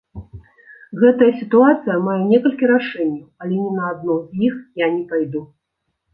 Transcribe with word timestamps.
Гэтая 1.03 1.27
сітуацыя 1.41 1.97
мае 2.07 2.15
некалькі 2.31 2.71
рашэнняў, 2.73 3.21
але 3.43 3.53
ні 3.61 3.69
на 3.77 3.83
адно 3.93 4.19
з 4.33 4.43
іх 4.51 4.55
я 4.87 4.91
не 4.97 5.03
пайду. 5.15 5.47